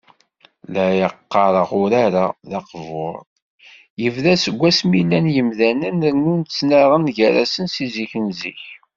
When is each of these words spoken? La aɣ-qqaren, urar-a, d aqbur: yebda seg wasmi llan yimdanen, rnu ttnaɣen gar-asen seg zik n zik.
La 0.73 0.85
aɣ-qqaren, 1.05 1.69
urar-a, 1.81 2.25
d 2.49 2.51
aqbur: 2.59 3.15
yebda 4.01 4.33
seg 4.43 4.55
wasmi 4.59 4.99
llan 5.03 5.25
yimdanen, 5.35 6.01
rnu 6.15 6.33
ttnaɣen 6.41 7.05
gar-asen 7.17 7.65
seg 7.75 7.87
zik 7.95 8.13
n 8.25 8.27
zik. 8.39 8.63